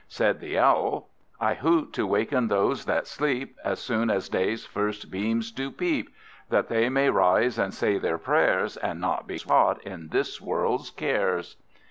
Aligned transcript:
Said 0.07 0.39
the 0.39 0.57
Owl 0.57 1.09
"I 1.39 1.53
hoot 1.53 1.93
to 1.93 2.07
waken 2.07 2.47
those 2.47 2.85
that 2.85 3.05
sleep, 3.05 3.55
As 3.63 3.77
soon 3.77 4.09
as 4.09 4.29
day's 4.29 4.65
first 4.65 5.11
beams 5.11 5.51
do 5.51 5.69
peep; 5.69 6.09
That 6.49 6.69
they 6.69 6.89
may 6.89 7.11
rise, 7.11 7.59
and 7.59 7.71
say 7.71 7.99
their 7.99 8.17
prayers, 8.17 8.77
And 8.77 8.99
not 8.99 9.27
be 9.27 9.37
caught 9.37 9.79
in 9.83 10.07
this 10.09 10.41
world's 10.41 10.89
cares." 10.89 11.55